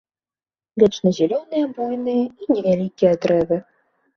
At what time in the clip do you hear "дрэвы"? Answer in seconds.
3.27-3.57